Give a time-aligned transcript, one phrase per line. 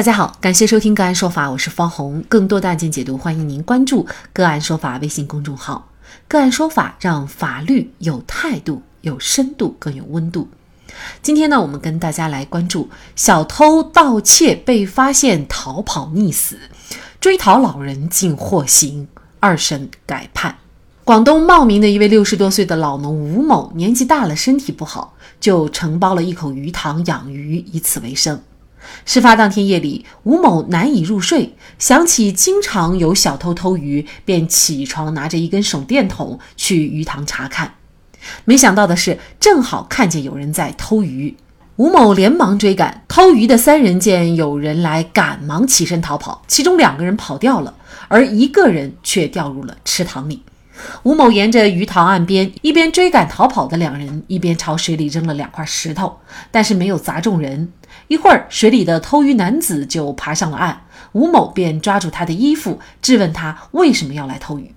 [0.00, 2.24] 大家好，感谢收听个案说法，我是方红。
[2.26, 5.90] 更多的案件解读，欢迎您关注个案说法微信公众号。
[6.26, 10.48] 个案说法让法律有态度、有深度、更有温度。
[11.20, 16.58] 今天呢，我们跟大家来关注小偷盗窃被发现逃跑溺死，
[17.20, 19.06] 追逃老人竟获刑，
[19.38, 20.56] 二审改判。
[21.04, 28.40] 广东茂名的一位六十多岁的老农吴某，年纪大了，身体不好，就承包了一口鱼塘养鱼，以此为生。
[29.04, 37.74] 事发当天夜里，吴某难以入睡，想起经常有小偷偷鱼，便起床拿着一根手电筒去鱼塘查看。
[38.44, 41.36] 没想到的是，正好看见有人在偷鱼。
[41.76, 46.42] 吴某连忙追赶，偷鱼的三人见有人来，赶忙起身逃跑。
[46.46, 47.74] 其中两个人跑掉了，
[48.08, 50.42] 而一个人却掉入了池塘里。
[51.02, 56.18] 吴某沿着鱼塘岸边，一边追赶逃跑的两人，一边朝水里扔了两块石头，
[56.50, 57.72] 但是没有砸中人。
[58.10, 60.82] 一会儿，水里的偷鱼男子就爬上了岸，
[61.12, 64.74] 吴某便抓住他的衣服，质问他为什么要来偷鱼。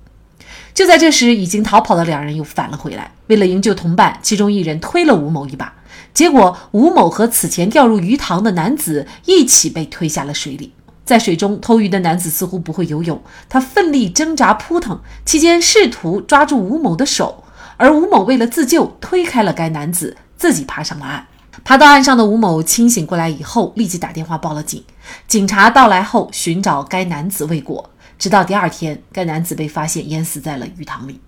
[0.75, 3.11] 就在这时，已经逃跑的两人又返了回来。
[3.25, 5.73] 为了营救同伴，其中一人推了吴某一把，
[6.13, 10.71] 结果吴某和此前掉入鱼塘的男子一起被推下了水里。
[11.03, 13.19] 在水中偷鱼的男子似乎不会游泳，
[13.49, 17.43] 他奋力挣扎扑腾，期间试图抓住吴某的手，
[17.77, 21.25] 而吴某为了自救，推开了该男子，自己爬上了岸。
[21.63, 24.83] 爬到岸上的吴某清醒过来以后，立即打电话报了警。
[25.27, 31.21] 警察到来后寻找该男子未果，直到第二天，该男子被发现淹死在了鱼塘里。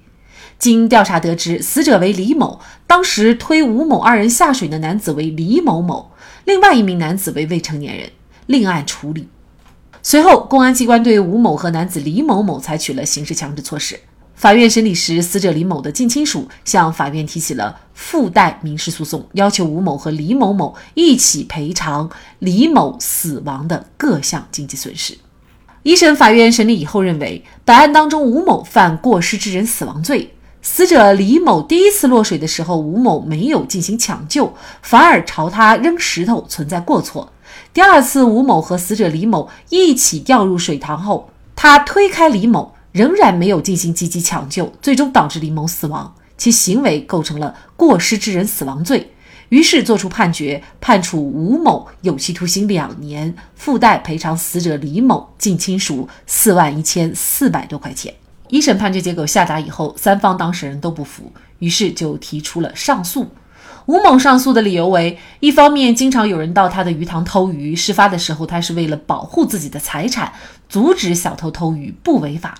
[0.59, 6.11] 经调查得知，死者为李某，当时推吴某二人下水的男子为李某某，
[6.44, 8.09] 另外一名男子为未成年人，
[8.45, 9.30] 另案处理。
[10.03, 14.00] 随后，公安机关对吴某和男子李某某采取了刑事强制措施。
[14.36, 25.17] 法院审理时，死者李某的近亲属向法院提起了附带民事诉讼，要求吴某和李某某一起赔偿李某死亡的各项经济损失。
[25.83, 30.33] 一审法院审理以后认为，本案当中吴某犯过失致人死亡罪。
[30.61, 37.31] 死者李某第一次落水的时候，吴某没有进行抢救，反而朝他扔石头，存在过错。
[37.74, 49.11] 第二次，吴某和死者李某一起掉入水塘后，他推开李某，仍然没有进行积极抢救，最终导致李某死亡，其行为构成了过失致人死亡罪，
[49.50, 58.13] 于是作出判决，判处吴某有期徒刑两年，附带赔偿死者李某近亲属四万一千四百多块钱。
[58.47, 61.29] 一审判决结果下达以后，三方当事人都不服，
[61.59, 63.27] 于是就提出了上诉。
[63.88, 70.31] 吴某上诉的理由为：一方面，经常有人到他的鱼塘偷鱼，事发的时候他是为了保护自己的财产，
[70.69, 72.51] 阻止小偷偷鱼不违法；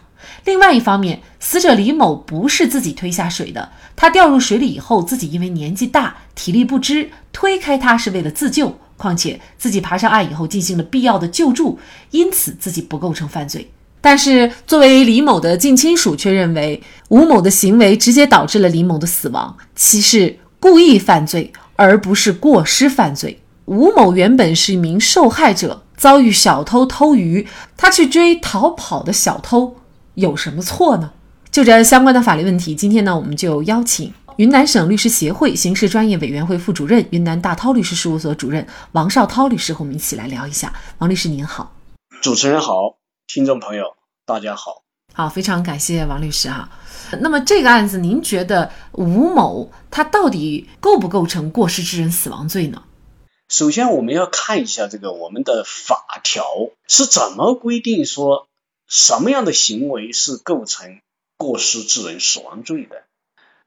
[0.44, 11.80] 另外一方面，死者李某不是自己推下水的，他掉入水里以后，自己因为年纪大，体力不支，推开他是为了自救，况且自己爬上岸以后进行了必要的救助，
[12.12, 13.69] 因此自己不构成犯罪。
[14.02, 20.38] 但是，作为李某的近亲属却认为，吴某的行为直接导致了李某的死亡，其是。
[20.58, 23.40] 故意犯罪，而不是过失犯罪。
[23.66, 27.46] 吴某原本是一名受害者，遭遇小偷偷鱼，
[27.78, 29.75] 他去追逃跑的小偷，
[30.16, 31.14] 有什么错呢？
[31.52, 40.74] 就这相关的法律问题，今天呢，我们就邀请云南省律师协会刑事专业委员会副主任、云南大韬律师事务所主任王绍涛律师和我们一起来聊一下。
[40.98, 41.74] 王律师您好，
[42.22, 43.96] 主持人好，听众朋友
[44.26, 44.84] 大家好，
[45.14, 46.70] 好，非常感谢王律师哈。
[47.22, 52.84] 那么这个案子，您觉得吴某他到底构不构成过失致人死亡罪呢？
[53.47, 56.44] 首先，我们要看一下这个我们的法条
[56.88, 58.47] 是怎么规定说
[58.88, 61.00] 什么样的行为是构成
[61.38, 63.03] 过失致人死亡罪的。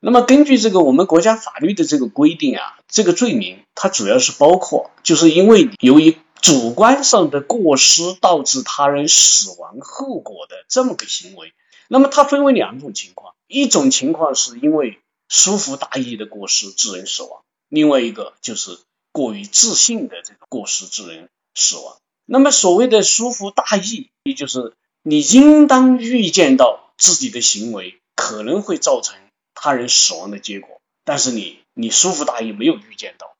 [0.00, 11.52] 那么根据这个我们国家法律的这个规定啊，这个罪名它主要是包括就是因为由于主观上的过失导致他人死亡后果的这么个行为。
[11.88, 18.78] 那么它分为两种情况，一种情况是因为疏忽大意的过失致人死亡，另外一个就是
[19.10, 21.96] 过于自信的这个过失致人死亡。
[22.26, 24.74] 那么所谓的疏忽大意，也就是
[25.08, 29.16] 你应当预见到自己的行为可能会造成
[29.54, 33.34] 他人死亡的结果，但是你你疏忽大意没有预见到。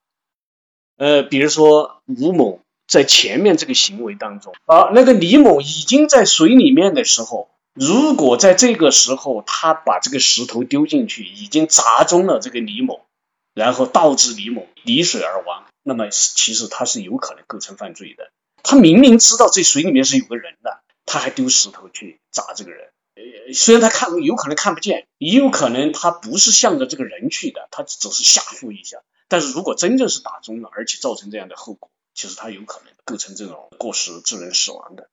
[0.97, 7.51] 呃，比如说吴某在前面这个行为当中，啊，那个李某已经在水里面的时候。
[7.75, 13.03] 如果在这个时候他把这个石头丢进去，已经砸中了这个李某，
[13.55, 18.33] 然后导致李某溺水而亡，那么其实他是有可能构成犯罪的。
[18.65, 22.91] 他明明知道这水里面是有个人的，他还丢石头去砸这个人。
[23.15, 28.99] 呃，虽然他看有可能看不见，也有可能他不是向着这个人去的，他只是吓唬一下。
[29.27, 35.09] 但是如果真正是打中了，而且造成这样的后果，其实他有可能构成这种过失致人死亡的。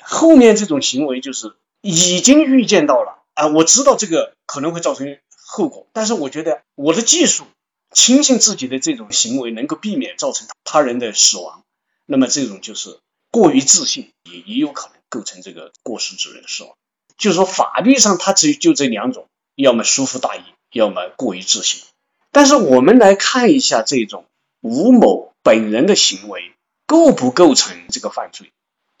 [0.00, 7.44] 后面这种行为就是已经预见到了啊，我知道这个可能会造成后果，但是我觉得我的技术
[7.92, 11.64] 轻信自己的这种行为能够避免造成他人的死亡，
[12.06, 12.98] 那么这种就是
[13.30, 16.72] 过于自信，也也有可能构成这个过失致人死亡。
[17.18, 20.40] 就是说法律上它只有就这两种，要么疏忽大意，
[20.72, 21.82] 要么过于自信。
[22.30, 24.24] 但是我们来看一下这种
[24.62, 26.52] 吴某本人的行为
[26.86, 28.50] 构不构成这个犯罪？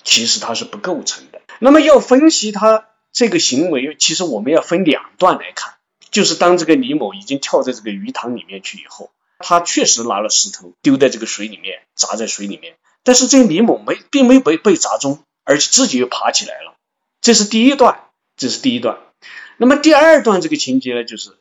[0.04, 1.40] 其实他是不构成的。
[1.58, 5.74] 那么要分析他这个行为，其实我们要分两段来看。
[6.10, 12.74] 就是当这个李某已经跳在这个鱼塘里面去以后，他确实拿了石头丢在这个水里面，砸在水里面。
[13.02, 16.76] 但是这李某没并没被被砸中，而且自己又爬起来了。
[17.20, 18.00] 这是第一段，
[18.36, 18.98] 这是第一段。
[19.56, 21.36] 那么第二段这个情节呢，就是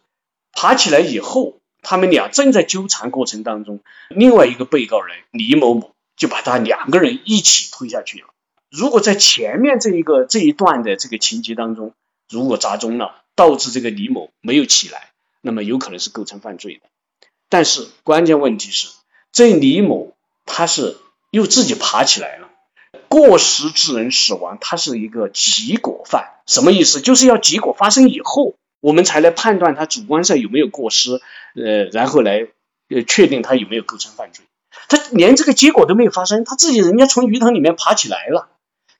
[0.53, 1.57] 爬起来以后。
[1.83, 8.27] 他们俩正在纠缠过程当中，另外一个被告人李某某就把他两个人一起推下去了。
[8.69, 11.95] 如果在前面这一个这一段的这个情节当中，
[12.29, 15.09] 如果砸中了，导致这个李某没有起来，
[15.41, 16.81] 那么有可能是构成犯罪的。
[17.49, 18.89] 但是关键问题是，
[19.31, 20.15] 这李某
[20.45, 20.99] 他是
[21.31, 22.50] 又自己爬起来了，
[23.07, 27.01] 过失致人死亡，他是一个结果犯，什么意思？
[27.01, 28.55] 就是要结果发生以后。
[28.83, 31.21] 我们才来判断他主观上有没有过失，
[31.53, 32.47] 呃，然后来
[32.89, 34.43] 呃确定他有没有构成犯罪。
[34.89, 38.49] 他连这个结果都没有发生，他自己人家从鱼塘里面爬起来了，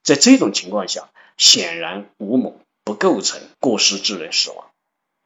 [0.04, 4.66] 在这种情况下，显然吴某不构成过失致人死亡。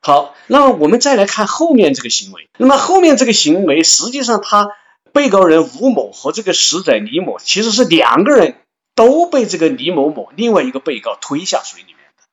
[0.02, 2.48] 好，那么我们再来看后面这个行为。
[2.58, 4.70] 那么后面这个行为，实际上他
[5.16, 8.58] 被告人吴某和这个死者李某其实是两个人
[8.96, 12.24] 都被这个李某某另外一个被告推下水里面的。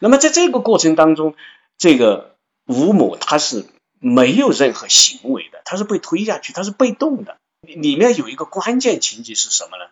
[0.00, 1.36] 那么在这个过程当中，
[1.78, 2.34] 这个
[2.66, 3.66] 吴某他是
[4.00, 7.38] 没有任何行为的，他是被推下去，他是被动的。
[7.60, 9.84] 里面有一个关键情节是什么呢？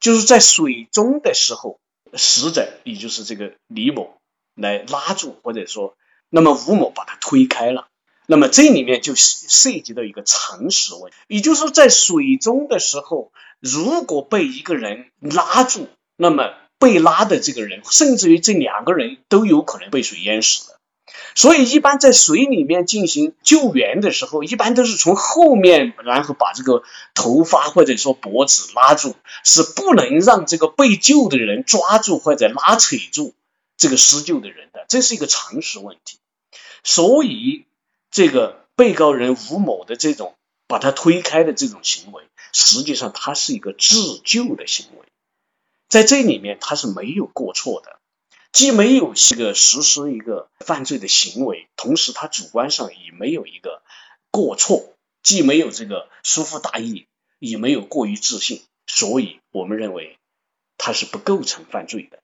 [0.00, 1.78] 就是在水中的时候，
[2.14, 4.16] 死者也就是这个李某
[4.56, 5.94] 来拉住，或者说，
[6.28, 7.86] 那么吴某把他推开了。
[8.26, 20.74] 那么这里面就涉及到一个常识问题，也就是说，在水中的时候，如果被一个人拉住，那么被拉的这个人，甚至于这两个人都有可能被水淹死的。
[21.34, 26.82] 所以，一般在水里面进行救援的时候，一般都是从后面，然后把这个
[27.14, 33.34] 头发或者说脖子拉住，是不能让这个被救的人抓住或者拉扯住
[33.76, 36.18] 这个施救的人的，这是一个常识问题。
[36.84, 37.66] 所以，
[38.14, 40.36] 这个被告人吴某的这种
[40.68, 42.22] 把他推开的这种行为，
[42.52, 45.06] 实际上他是一个自救的行为，
[45.88, 47.98] 在这里面他是没有过错的。
[48.52, 53.82] 既没有这个实施一个犯罪的行为，同时他主观上也没有一个
[54.30, 54.94] 过错，
[55.24, 57.08] 既没有这个疏忽大意，
[57.40, 60.20] 也没有过于自信，所以我们认为
[60.78, 62.20] 他是不构成犯罪的。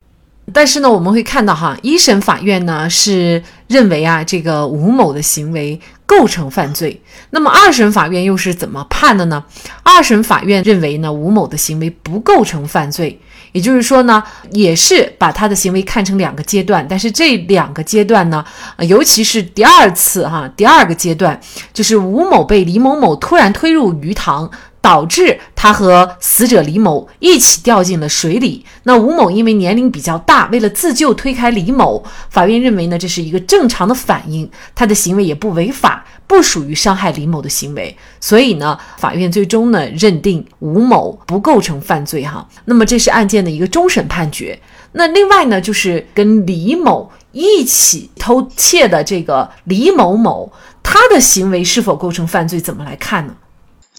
[0.53, 7.01] 但是呢，我们会看到哈，一审法院呢是认为啊，这个吴某的行为构成犯罪。
[7.31, 9.45] 那么二审法院又是怎么判的呢？
[9.83, 13.21] 二审法院认为呢，吴某的行为不构成犯罪。
[13.53, 18.45] 也就是说呢，也是把他的行为看成两个阶段，但是这两个阶段呢，
[18.79, 21.39] 尤其是第二次哈，第二个阶段
[21.73, 24.49] 就是吴某被李某某突然推入鱼塘。
[24.81, 28.65] 导致他和死者李某一起掉进了水里。
[28.85, 32.03] 那吴某因为年龄比较大，为了自救推开李某。
[32.31, 37.95] 法院认为呢，这是一个正常的反应，他的行为也不违法，不属于伤害李某的行为。
[38.21, 42.25] 所以呢，法院最终呢认定吴某不构成犯罪。
[42.25, 44.59] 哈，那么这是案件的一个终审判决。
[44.93, 50.53] 那另外呢，就是跟李某一起偷窃的这个李某某，
[50.83, 52.59] 他的行为是否构成犯罪？
[52.59, 53.35] 怎么来看呢？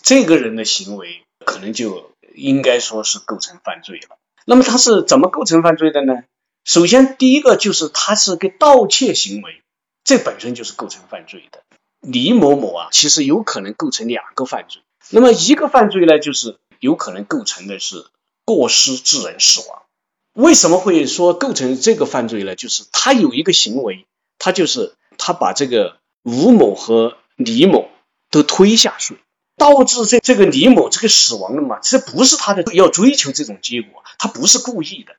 [0.02, 4.18] 这个人的行为可能就应该说是构成犯罪了。
[4.46, 6.24] 那么他是怎么构成犯罪的呢？
[6.64, 9.62] 首先，第一个就是他是个盗窃行为，
[10.04, 11.64] 这本身就是构成犯罪的。
[12.02, 14.82] 李某某啊，其实有可能构成两个犯罪。
[15.10, 18.06] 那么一个犯罪呢，就是有可能构成的是
[18.46, 19.84] 过失致人死亡。
[20.34, 22.56] 为什么会说构成这个犯罪呢？
[22.56, 24.06] 就是他有一个行为，
[24.40, 27.90] 他就是他把这个吴某和李某
[28.30, 29.18] 都推下水。
[29.62, 31.78] 导致这这个李某这个死亡了嘛？
[31.84, 35.14] 这不是他的要追求这种结果，他不是故意的，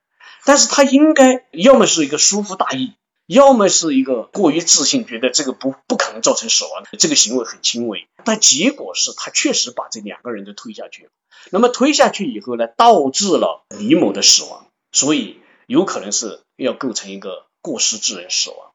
[0.45, 2.95] 但是他应该要么是一个疏忽大意，
[3.29, 8.09] 要么是一个过于自信，觉得这个不不可能造成死亡，这个行为很轻微。
[8.25, 11.11] 但结果是他确实把这两个人都推下去了。
[11.51, 18.73] 那么推下去以后呢，导致了李某的死亡，所以有可能是要构成一个过失致人死亡。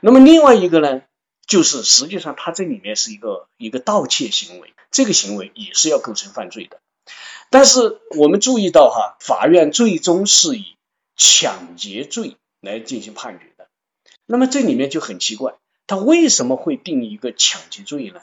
[0.00, 1.02] 那么另外一个呢？
[1.46, 6.80] 就是实际上，他这里面是一个一个盗窃行为，这个行为也是要构成犯罪的。
[7.50, 10.76] 但是我们注意到哈，法院最终是以
[11.16, 13.68] 抢劫罪来进行判决的。
[14.26, 15.54] 那么这里面就很奇怪，
[15.86, 18.22] 他为什么会定一个抢劫罪呢？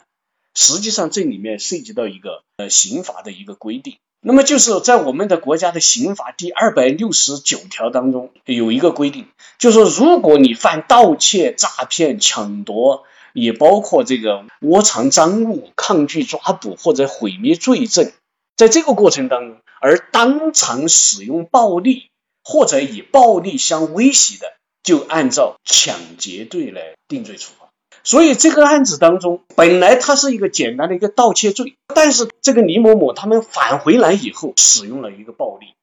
[0.54, 3.98] 实际上这里面涉及到一个呃刑法的一个规定。
[4.24, 9.26] 那么就是在我们的国家的刑法第二百六十九条当中有一个规定，
[9.58, 13.02] 就是如果你犯盗窃、诈骗、抢夺，
[13.32, 18.12] 也包括这个窝藏赃物、抗拒抓捕或者毁灭罪证，
[18.56, 22.10] 在这个过程当中而当场使用暴力
[22.44, 24.52] 或者以暴力相威胁的，
[24.84, 27.61] 就按照抢劫罪来定罪处罚。
[28.04, 35.74] 所以这个案子当中，本来它是一个简单的一个盗窃罪，但是这个李某某他们返回来以后，使用了一个暴力，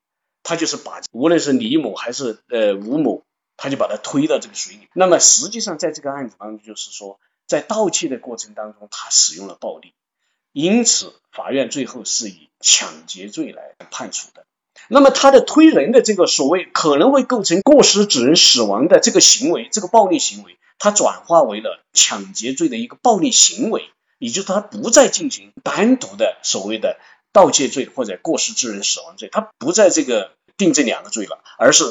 [0.44, 3.24] 他就是把无论是李某还是呃吴某，
[3.56, 4.88] 他就把他推到这个水里。
[4.94, 9.94] 那么实际上在这个案子当中，就是说在盗窃的过程当中，他使用了暴力，
[10.52, 14.46] 因此法院最后是以抢劫罪来判处的。
[14.90, 20.58] 那么他的推人的这个所谓可能会构成过失致人死亡的这个行为，这个暴力行为。
[20.80, 26.98] 它转化为了抢劫罪的一个暴力行为，也就是它不再进行单独的所谓的
[27.32, 31.84] 盗窃罪或者过失致人死亡罪，它不在这个定这两个罪了，而是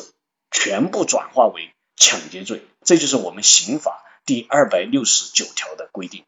[0.50, 2.64] 全部转化为抢劫罪。
[2.82, 6.24] 这就是我们刑法第二百六十九条的规定。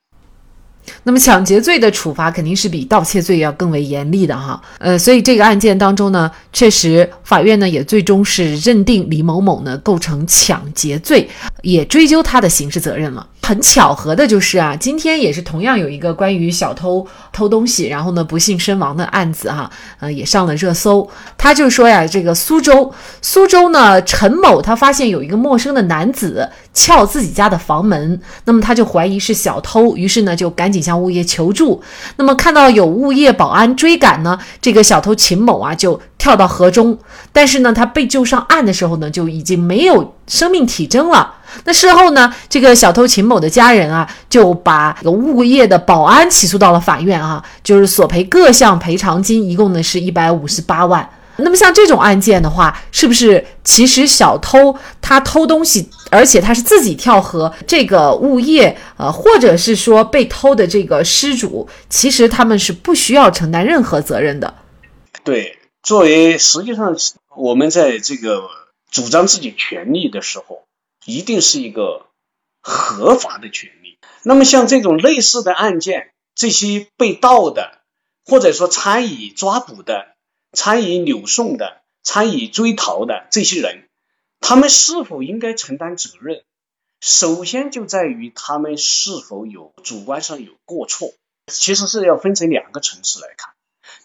[1.03, 11.29] 那么抢劫罪的处罚肯定是比盗窃罪要更为严厉的哈，呃，所以这个案件当中呢，确实法院呢也最终是认定李某某呢构成抢劫罪，
[11.63, 13.27] 也追究他的刑事责任了。
[13.43, 19.69] 很巧合的就是啊，今天也是同样有一个关于小偷偷东西，然后呢不幸身亡的案子哈，
[19.99, 21.09] 呃也上了热搜。
[21.37, 31.83] 他就说呀，这个苏州，苏州呢陈某他发现有一个陌生的男子撬自己家的房门，那么他就怀疑是小偷，于是呢就赶紧向物业求助。
[32.17, 36.97] 那么看到有物业保安追赶呢，这个小偷秦某啊就跳到河中，
[37.33, 41.35] 但是呢他被救上岸的时候呢就已经没有生命体征了。
[41.65, 51.09] 那事后呢，这个小偷秦某的家人啊，就把物业的保安起诉到了法院啊，就是索赔各项赔偿金，一共呢是一百五十八万。
[51.43, 64.55] 那么像这种案件的话，是不是其实小偷他偷东西，而且他是自己跳河，这个物业呃，或者是说被偷的这个失主，其实他们是不需要承担任何责任的。
[65.25, 66.97] 对，作为实际上
[67.37, 68.49] 我们在这个
[68.91, 70.65] 主张自己权利的时候。
[71.07, 72.09] 一定是一个
[72.61, 73.99] 合法的权利。
[74.23, 77.79] 那么像这种类似的案件，这些被盗的，
[78.27, 80.09] 或者说参与抓捕的、
[80.53, 83.89] 参与扭送的、参与追逃的这些人，
[84.41, 86.43] 他们是否应该承担责任？
[87.01, 91.13] 首先就在于他们是否有主观上有过错。
[91.47, 93.55] 其实是要分成两个层次来看。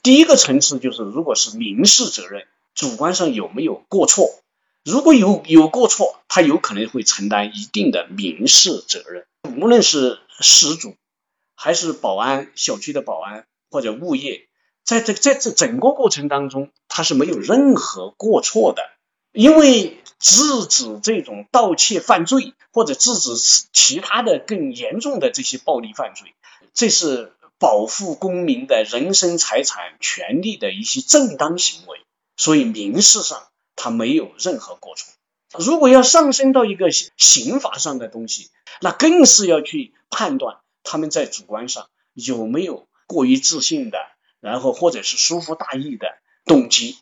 [0.02, 4.42] 第一个层次就是，如果是民事责任，主观上有没有过错？
[4.84, 9.28] 如果有有过错，他有可能会承担一定的民事责任。
[9.58, 10.96] 无论是失主，
[11.54, 14.48] 还是保安、小区的保安或者物业，
[14.86, 18.84] 在这在这整个过程当中，他是没有任何过错的。
[19.34, 23.32] 因为制止这种盗窃犯罪，或者制止
[23.74, 26.34] 其他的更严重的这些暴力犯罪，
[26.74, 32.00] 这是保护公民的人身、财产、权利的一些正当行为。
[32.38, 33.48] 所以民事上。
[33.78, 35.14] 他没有任何过错。
[35.60, 38.50] 如果要上升到一个刑法上的东西，
[38.80, 43.98] 那更是要去判断他们在主观上有没有过于自信的，
[44.46, 46.08] 然后或者是疏忽大意的
[46.46, 46.98] 动机。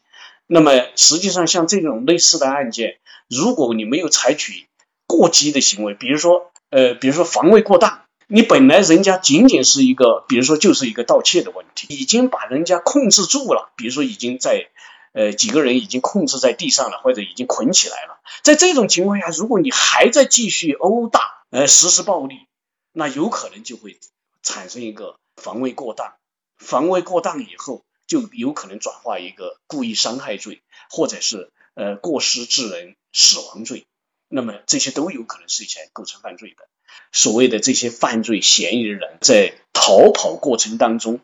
[0.47, 2.97] 那么实际上像这种类似的案件，
[3.29, 4.67] 如果你没有采取
[5.05, 14.69] 过激的行为，比如说呃，比如说防卫过当，你本来人家仅仅是一个，比如说就是一个盗窃的问题，已经把人家控制住了，比如说已经在。
[15.15, 18.17] 呃，几个人已经控制在地上了，或者已经捆起来了。
[18.41, 22.47] 在这种情况下，如果你还在继续殴打，呃，实施暴力，
[22.93, 23.99] 那有可能就会
[24.41, 26.13] 产生一个防卫过当。
[26.63, 33.85] 防卫过当以后，就有可能转化一个故意伤害罪，或者是呃过失致人死亡罪。
[34.27, 36.67] 那么这些都有可能涉嫌构成犯罪的。
[37.11, 41.19] 所谓的这些犯罪嫌疑人在逃跑过程当中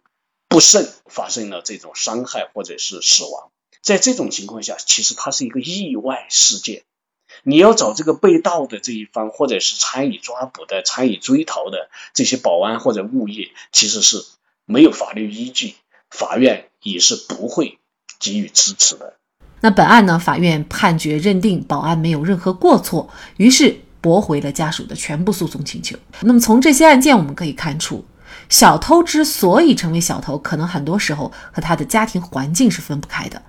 [0.47, 3.51] 不慎发生了这种伤害或者是死亡。
[3.81, 6.83] 在这种情况下，其实它是一个意外事件。
[7.43, 14.25] 你要找这个被盗的这一方，或者是参与抓捕的、参与追逃的这些保安或者物业，其实是
[14.71, 15.73] 没有法律依据，
[16.11, 17.79] 法院也是不会
[18.19, 19.15] 给予支持的。
[19.61, 25.97] 那本案呢，法院判决认定保安没有任何过错，于是驳回了家属的全部诉讼请求。
[26.21, 28.05] 那么从这些案件我们可以看出，
[28.47, 33.41] 小偷之所以成为小偷，可能很多时候和他的家庭环境是分不开的。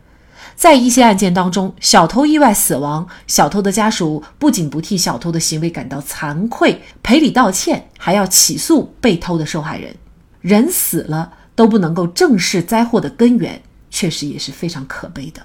[0.56, 9.94] 在一些案件当中，小偷意外死亡，小偷的家属不仅不替小偷的行为感到惭愧、赔礼道歉，还要起诉被偷的受害人。
[10.40, 15.42] 人死了都不能够正视灾祸的根源，确实也是非常可悲的。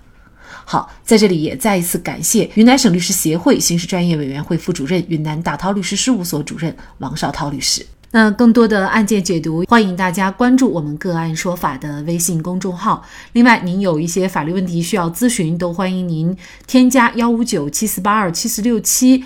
[0.67, 7.85] 好，在这里也再一次感谢云南省律师协会刑事专业委员会副主任、云南大韬律师事务所主任王绍涛律师。
[8.11, 13.03] 那更多的案件解读，欢迎大家关注我们“个案说法”的微信公众号。
[13.33, 16.35] 另外，您有一些法律问题需要咨询，都欢迎您
[16.65, 19.25] 添加幺五九七四八二七四六七